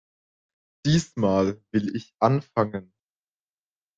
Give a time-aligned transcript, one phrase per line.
[0.83, 2.91] Diesmal will ich anfangen.